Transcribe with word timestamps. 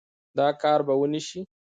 دا 0.37 0.47
کار 0.61 0.79
به 0.87 0.93
ونشي 0.99 1.39